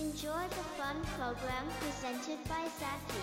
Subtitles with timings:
[0.00, 3.20] Enjoy the fun program presented by Zaki.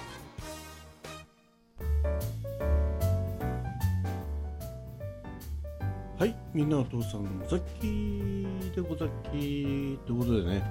[6.19, 10.63] はい、みんなお父さんザッキーでござっきーということでね、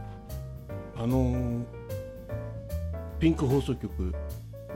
[0.96, 1.64] あのー
[3.18, 4.14] ピンク放送局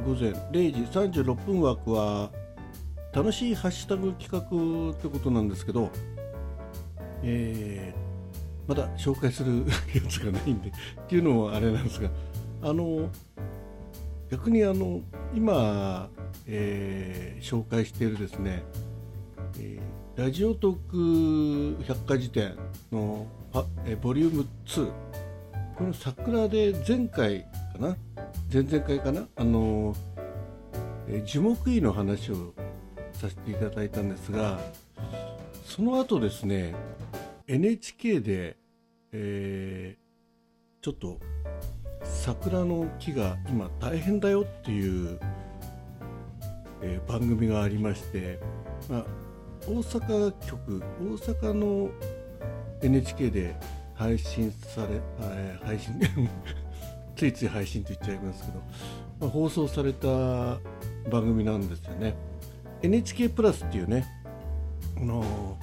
[0.04, 0.80] 午前0時
[1.20, 2.32] 36分枠は
[3.12, 5.90] 楽しいハッシュタグ企画ってことなんですけど、
[7.22, 8.09] えー
[8.66, 9.64] まだ紹介する
[9.94, 10.72] やつがないんでっ
[11.08, 12.10] ていうのはあれなんですが、
[12.62, 13.08] あの
[14.30, 15.00] 逆にあの
[15.34, 16.08] 今、
[16.46, 18.62] えー紹介しているですね、
[19.58, 22.54] えーラジオトーク百科事典
[22.92, 24.92] のあ、えーボリューム2
[25.76, 27.40] この桜で前回
[27.72, 27.96] かな？
[28.52, 29.26] 前々回かな？
[29.36, 29.96] あの、
[31.08, 32.52] えー樹木医の話を
[33.14, 34.60] させていただいたんですが
[35.64, 36.74] その後ですね
[37.50, 38.56] NHK で、
[39.10, 40.00] えー
[40.82, 41.18] ちょっと
[42.02, 45.18] 桜の木が今大変だよっていう、
[46.80, 48.38] えー番組がありまして、
[48.88, 49.06] まあ、
[49.66, 51.90] 大阪局大阪の
[52.82, 53.56] NHK で
[53.94, 56.00] 配信され、えー配信
[57.16, 58.62] ついつい配信と言っちゃいますけど、
[59.20, 60.06] まあ、放送された
[61.10, 62.14] 番組なんですよね。
[62.80, 64.06] NHK プラスっていうね
[64.96, 65.58] あの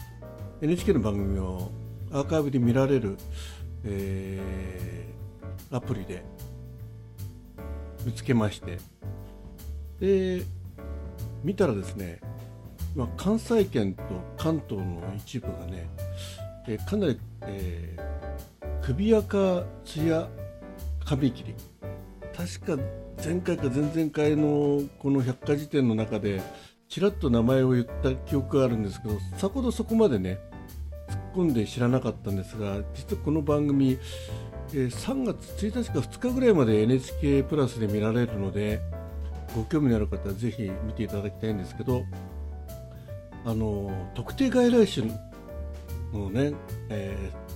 [0.59, 1.71] NHK の番組を
[2.11, 3.17] アーカイブで見られる、
[3.83, 5.07] えー
[5.69, 6.23] アプリで
[8.05, 8.77] 見つけまして。
[9.99, 10.43] で
[11.43, 12.21] 見たらですね、
[12.95, 14.01] ま、関西圏と
[14.37, 15.89] 関東の一部がね、
[16.67, 20.27] えーかなり、えー首垢ツヤ
[21.05, 21.55] 髪切り。
[22.35, 22.83] 確か
[23.23, 26.41] 前回か前々回のこの百科事典の中で
[26.89, 30.39] ちらっと名前を言った記憶があるんですけどさほどそこまでね
[31.09, 33.97] 突っ込んで知らなかったんですが実はこの番組、
[34.73, 38.81] えー3月1日か2日ぐらいまで NHK プラスで見られるので
[39.55, 42.03] ご興味のある方はぜひ見ていただきたいんですけど
[43.45, 45.07] あの特定外来種
[46.13, 46.53] のね、
[46.89, 47.47] えー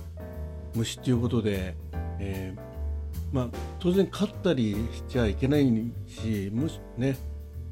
[0.74, 1.74] 虫ということで、
[2.18, 2.60] えー
[3.30, 3.48] まあ、
[3.78, 5.64] 当然飼ったりしちゃいけない
[6.08, 7.16] しもしね、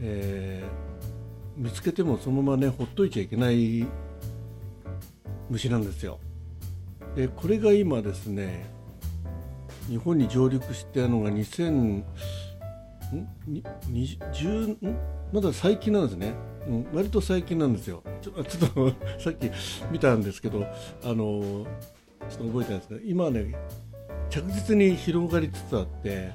[0.00, 0.89] えー
[1.60, 3.86] 見つけてもそのままねほっといちゃいけない
[5.50, 6.18] 虫なんですよ。
[7.14, 8.66] でこれが今ですね
[9.86, 12.04] 日本に上陸したのが2000ん？
[13.46, 14.96] にに10ん？
[15.34, 16.32] まだ最近なんですね、
[16.66, 18.02] うん、割と最近なんですよ。
[18.22, 19.50] ちょちょっと さっき
[19.90, 20.64] 見たんですけど
[21.04, 23.54] あのちょっと覚えてないんですけど今はね
[24.30, 26.32] 着実に広がりつつあって、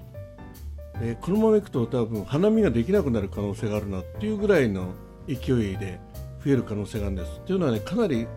[1.01, 4.93] えーこのままいくと多分花見ができなくなる可能性があるなっていうぐらいの
[5.27, 5.99] 勢いで
[6.43, 7.39] 増える可能性があるんです。
[7.41, 8.27] というのはねかなり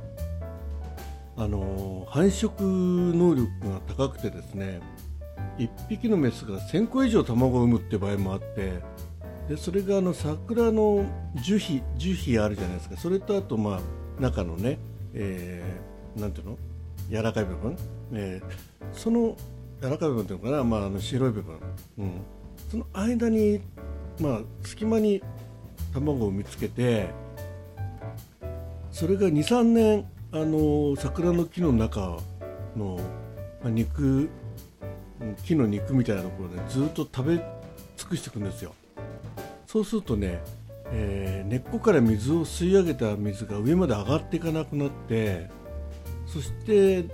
[1.37, 4.81] あの繁殖能力が高くてですね
[5.59, 8.81] 1匹のメスが1000個以上卵を産むって場合もあって
[9.49, 11.04] でそれがあの桜の
[11.43, 12.97] 樹皮樹皮あるじゃないですか。
[12.97, 14.78] それとあとまあ中のね、
[15.15, 16.59] えーなんていうの？
[17.09, 17.76] 柔らかい部分、
[18.12, 19.37] えーその
[19.81, 21.60] 柔らかい部分っていうのかな、まあ、あの白い部分、
[21.99, 22.20] うん、
[22.69, 23.60] その間に、
[24.20, 25.22] まあ、隙間に
[25.93, 27.09] 卵を見つけて
[28.91, 32.19] それが23年あの桜の木の中
[32.76, 33.00] の、
[33.62, 34.28] ま、肉
[35.43, 37.37] 木の肉みたいなところでずっと食べ
[37.97, 38.75] 尽くしていくんですよ。
[39.66, 40.41] そうするとね、
[40.93, 45.49] えー根っこから水を吸い上げた水が上まで上がっていかなくなって
[46.26, 47.06] そして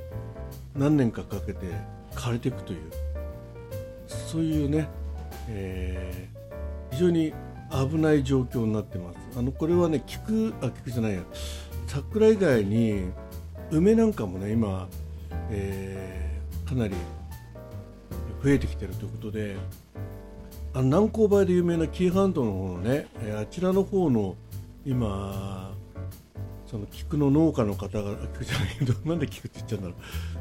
[0.75, 1.67] 何年かかけて
[2.13, 2.91] 枯れていくという。
[4.07, 4.89] そういうね、
[5.49, 6.35] えー
[6.95, 7.33] 非常に
[7.89, 9.19] 危ない状況になってます。
[9.39, 11.23] あのこれはね菊あ菊じゃないや。
[11.87, 13.05] 桜以外に
[13.71, 14.89] 梅なんかもね今、
[15.51, 16.25] えー
[16.69, 16.95] かなり
[18.43, 19.57] 増えてきてるということで
[20.73, 24.35] あの南高梅で有名な紀伊半島の方のね、えあちらの方の
[24.85, 25.73] 今
[26.67, 29.95] その菊の農家の方が菊じゃないけど なんで菊って言っちゃうんだろ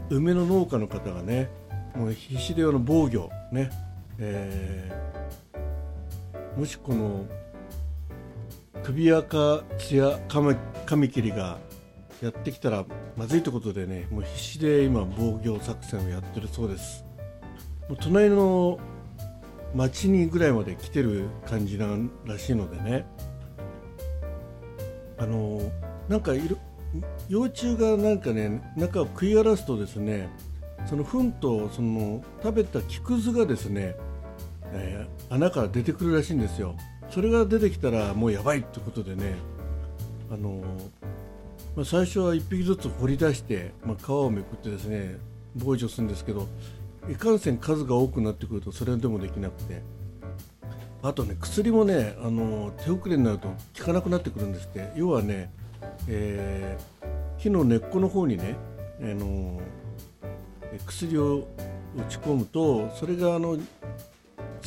[0.10, 0.16] う。
[0.16, 1.50] 梅の農家の方がね
[1.96, 3.70] もう必死であの防御ね、
[4.18, 5.53] えー
[6.58, 7.26] もしこの
[8.84, 10.56] 首垢ツヤカミ
[10.86, 11.58] カミキリが
[12.22, 12.86] やってきたら
[13.18, 17.04] まずいということでねもう必死で今防御作戦をやってるそうです。
[17.90, 18.80] もう隣の
[19.74, 23.06] 町にぐらいまで来てる感じなんらしいのでね
[25.18, 25.60] あの
[26.08, 26.58] なんかいる
[27.28, 30.30] 幼虫がなんかね中を食い荒らすとですね
[30.86, 33.96] その糞とその食べた木くずがですね、
[34.74, 36.76] えー穴から出てくるらしいんですよ。
[37.10, 39.36] それが出てきたらもうやばいってことでね
[40.32, 40.64] あの
[41.76, 45.18] まあ、最初は1匹ずつ掘り出して、まあ、皮をめくってですね
[45.56, 46.48] 防除するんですけど
[47.10, 49.82] いかんせん数が多くなってくるとそれでもできなくて。
[51.06, 54.92] あとね薬もねあの手遅れになると効かなくなってくるんですって。
[54.96, 55.52] 要はね、
[56.08, 58.56] えー、木の根っこの方にね、
[59.02, 59.60] あの
[60.88, 61.48] 薬を
[61.98, 63.58] 打ち込むとそれがあの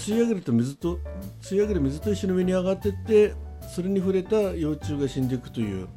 [0.06, 1.00] 吸い上げると水と
[1.42, 3.34] 吸い上げる水と一緒に上に上がっていって
[3.74, 5.88] それに触れた幼虫が死んでいくという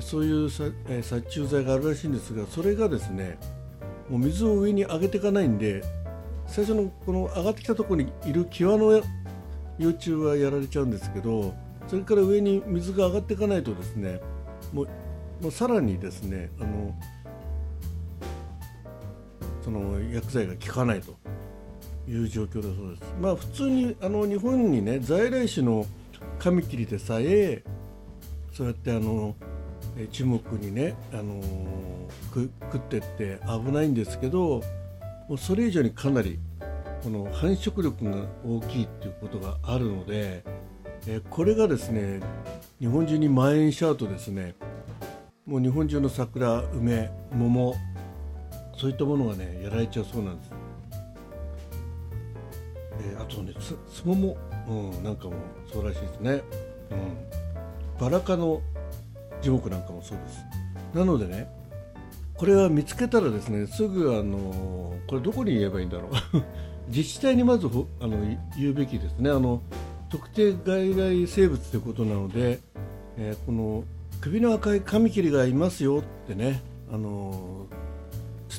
[0.00, 0.74] そういう殺
[1.26, 3.38] 虫剤があるらしいんですがそれがですね
[4.10, 5.84] もう水を上に上げていかないんで
[6.48, 9.00] 最初のこの上がってきたところにいる際の
[9.78, 11.54] 幼虫はやられちゃうんですけど
[11.86, 14.20] それから上に水が上がっていかないとですね
[14.72, 14.88] もう
[15.40, 16.92] もうさらにですねあの
[19.62, 21.14] その薬剤が効かないと。
[22.08, 23.14] いう状況だそうです。
[23.20, 25.86] まあ普通にあの日本にね在来種の
[26.38, 27.62] カミキリでさえ
[28.52, 29.34] そうやってあの
[30.10, 34.62] 樹木にね、あのー、食ってって危ないんですけど
[35.28, 36.38] もうそれ以上にかなり
[37.02, 40.42] この繁殖力が大きいっていうことがあるので、
[41.06, 42.20] えこれがですね
[42.80, 44.54] 日本中に蔓延しちゃうとですね
[45.46, 47.74] もう日本中の桜梅桃
[48.76, 50.50] そういったものがねやられちゃうそうなんです、
[53.36, 54.36] えー、あとねつつぼも、
[54.68, 55.34] うん、なんかも
[55.72, 56.42] そうらしいですね、
[56.90, 58.62] うん、バラ科の
[59.42, 60.44] 樹木なんかもそうです。
[60.94, 61.48] なのでね
[62.34, 66.42] これは見つけたらですねすぐあのこれどこに言えばいいんだろう。
[66.88, 67.66] 自治体にまず
[68.00, 68.16] あの
[68.56, 69.30] 言うべきですね。
[69.30, 69.60] あの
[70.08, 72.60] 特定外来生物ということなので、
[73.16, 73.84] えー、この
[74.20, 76.62] 首の赤いカミキリがいますよってね
[76.92, 77.66] あの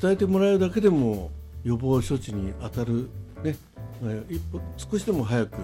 [0.02, 1.32] 伝えてもらえるだけでも
[1.64, 3.10] 予防処置に当たる、
[3.44, 3.56] ね、
[4.30, 5.58] 一歩少しでも早く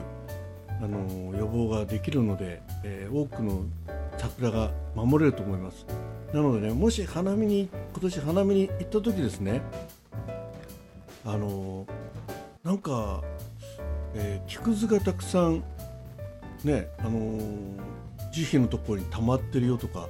[0.81, 3.63] あの予防ができるので、えー、多くの
[4.17, 5.85] 桜が守れると思います。
[6.33, 9.61] なのでねもし花見に今年花見に行った時ですね
[11.23, 11.85] あの
[12.63, 13.21] なんか、
[14.15, 15.63] えー、木くずがたくさん
[16.63, 17.39] ねあの
[18.31, 20.07] 樹皮のところに溜まってるよとか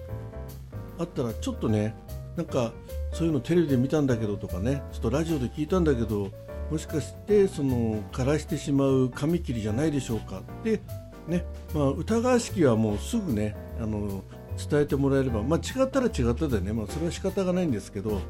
[0.98, 1.94] あったらちょっとね
[2.38, 2.72] なんか
[3.12, 6.32] そういうのテレビで見たんだけどとかねちょっとラジオで聞いたんだけど
[6.74, 10.82] もしかしてその枯らしてしまう紙切りじゃないでしょうかって
[11.28, 14.24] ねまあ、疑わしきはもうすぐねあの
[14.58, 18.22] 伝えてもらえれば、まあ、違ったら違ったでね、まあ、それは仕方がないんですけど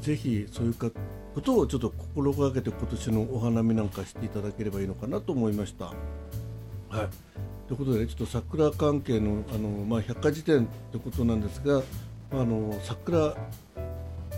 [0.00, 0.90] ぜひそういうこ
[1.42, 5.84] とをちょっと心がけて今年のお花見なんかしていただければいいのかなと思いました。
[5.84, 7.08] はい
[7.68, 11.82] ということで、ね、ちょっと桜関係のあの、まあ、百科事典ということなんですが
[12.32, 13.36] あの桜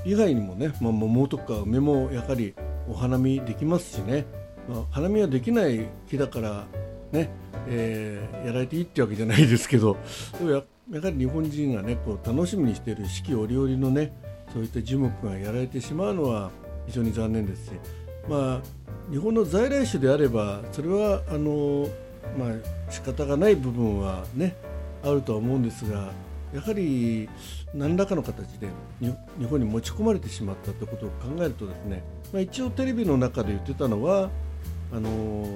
[0.04, 2.54] 以外にもね、まあ、桃とか梅もやはり
[2.90, 4.26] お花見できますしね、
[4.68, 6.66] まあ、花見はできない木だから
[7.12, 7.30] ね、
[7.68, 9.96] えー、やられていいってわけじゃないですけど。
[10.38, 14.12] でもややはり日本人がねこう楽しみにしている四季折々のね
[14.52, 16.50] そういった樹木がやられてしまうのは
[16.86, 17.72] 非常に残念ですし、
[18.26, 21.88] まあ、日本の在来種であればそれはあの、
[22.38, 24.56] まあ仕方がない部分はね
[25.04, 26.10] あるとは思うんですが
[26.54, 27.28] やはり
[27.74, 28.68] 何らかの形で
[29.00, 32.02] 日本に持ち込まれてしまったということを考えるとですね、
[32.32, 34.30] まあ、一応テレビの中で言ってたのは
[34.92, 35.46] あの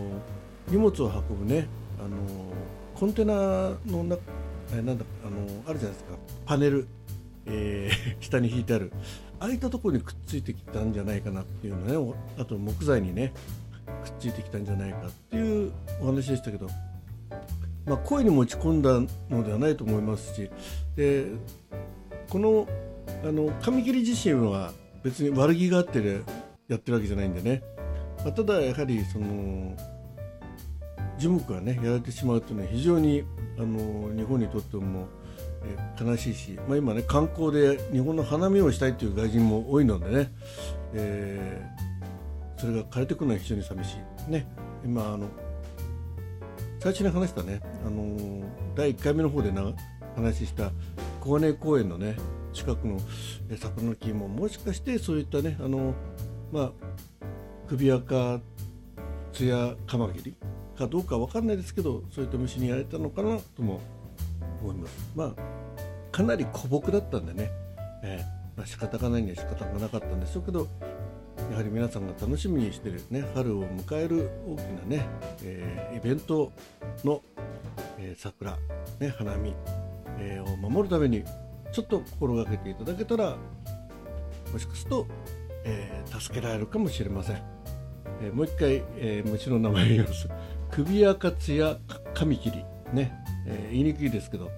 [0.69, 1.67] 荷物を運ぶね、
[1.99, 2.17] あの
[2.95, 3.35] コンテナ
[3.87, 4.21] の中
[4.77, 6.17] なんだあのあるじゃないですか。
[6.47, 6.87] パネル、
[7.47, 8.93] えー、 下に引いてある。
[9.41, 13.33] ああいったところにくっついてきたんじゃないかなっていうのねあと木材にね
[14.05, 16.69] くっついてきたんじゃないかっていうお話でしたけど。
[17.87, 20.51] まあ、声に持ち込んだのではないと思いますし
[20.97, 21.27] で
[22.29, 22.69] この
[23.25, 24.73] あの紙切り自身は
[25.03, 25.99] 別に悪気があって
[26.69, 27.63] やってるわけじゃないんでね、
[28.19, 29.77] まあ、ただやはりその
[31.19, 33.25] 樹木がねやられてしまうというのは非常に
[33.59, 35.09] あの日本にとっても
[35.65, 40.33] え悲しいし、まあ、今ね観光で日本の花見をしたいという外人も多いのでね、
[40.95, 43.97] えー、それが枯れてくるのは非常に寂し
[44.29, 44.31] い。
[44.31, 44.47] ね。
[44.85, 45.29] 今あの
[46.81, 49.73] 最初に話したね、あのー、第1回目の方でな
[50.17, 50.71] 話した
[51.21, 52.17] 小金井公園のね
[52.53, 52.99] 近くの
[53.57, 55.95] 桜の木ももしかしてそういったねあの
[56.53, 56.73] まあ
[57.69, 58.41] 首垢
[59.33, 60.35] ツヤカマキリ
[60.77, 63.81] かどうかわかんないですけどそういった虫にやられたのかなとも
[64.63, 65.11] 思います。
[65.17, 65.63] まあ
[66.13, 67.51] かなり古木だったんでね、
[68.05, 70.69] えーまあ、仕方がないには仕方がなかったんでしょうけど
[71.51, 75.07] やはり皆さんが楽しみにしてる、ね、春を迎える大きなね、
[75.43, 76.53] えー、イベント
[77.05, 77.23] の、
[78.03, 78.59] えー、桜、
[78.99, 79.55] ね、花見、
[80.19, 81.25] えー、を守るために
[81.73, 83.37] ちょっと心がけていただけたら
[84.53, 85.07] もしかすると、
[85.65, 87.43] えー、助けられるかもしれません、
[88.23, 90.29] え、もう一回、えー、虫の名前を言います。
[90.71, 91.79] 首赤ツヤ
[92.15, 93.13] カミキリね、
[93.47, 94.51] え、言いにくいですけど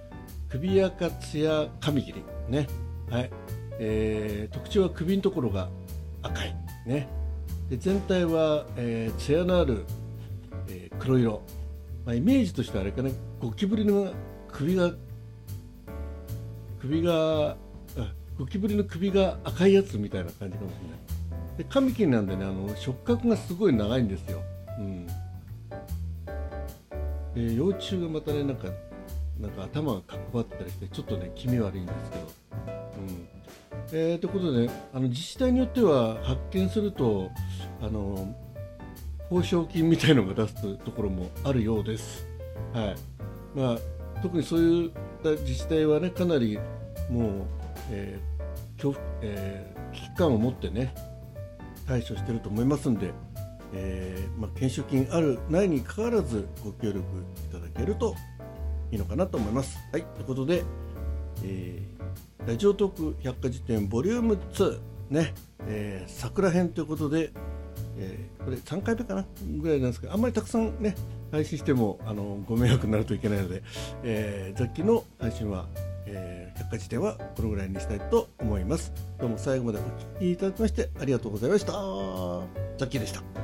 [0.48, 2.66] 首赤ツヤカミキリね。
[3.10, 3.30] はい、
[3.78, 5.68] えー、特徴は首のところが
[6.22, 6.56] 赤い。
[6.86, 7.08] ね、
[7.68, 9.84] で全体は、えー、艶のある、
[10.68, 11.42] えー、黒色、
[12.04, 13.12] まあ、イメージとしてはあれかね
[13.44, 14.10] ゴキブリの
[14.48, 14.90] 首が
[16.80, 17.58] 首が
[18.38, 20.98] ゴキブリの首が赤いやつみたいな感じかもしれない。
[21.58, 24.40] でカミキリなんでねあの触覚がすごい長いんですよ、
[24.78, 25.12] うん、で
[27.54, 28.68] 幼虫がまたねなんか
[29.38, 32.22] なんか頭がかっこわったりしてちょっとね気味悪いんですけど、
[32.96, 33.28] うん。
[33.92, 37.30] えー、ということで、あの自治体によっては発見すると
[37.82, 38.34] あの
[39.28, 42.26] 報奨金みたいのが出すところもあるようです。
[42.72, 42.96] はい。
[43.54, 43.78] まあ、
[44.22, 44.90] 特にそういっ
[45.22, 46.58] た自治体はねかなり
[47.10, 47.32] もう、
[47.90, 50.94] えーえー、危機感を持ってね
[51.86, 53.12] 対処していると思いますんで、
[53.72, 58.14] えーまあ、研修金あるないにかかわらずご協力いただけると
[58.90, 59.78] いいのかなと思います。
[59.92, 60.62] はいということで、
[61.42, 64.78] えー、ラジオトーク百科事典ボリューム2
[65.10, 65.34] ね、
[65.66, 67.30] えー、桜編ということで、
[67.98, 69.24] えー、これ3回目かな
[69.58, 70.94] ぐらいなんですけどあんまりたくさんね
[71.30, 73.62] 配信してもあのご迷惑になるといけないので、
[74.02, 75.66] えー、雑記の配信は、
[76.06, 78.92] えー、百科事典はこのぐらいにしたいと思います。
[79.18, 79.88] どうも最後までお聴
[80.20, 81.72] きいただきましてありがとうございました。
[82.78, 83.43] 雑記でした。